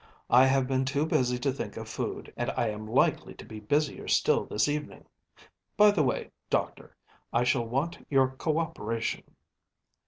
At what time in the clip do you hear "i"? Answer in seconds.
0.31-0.47, 2.57-2.69, 7.31-7.43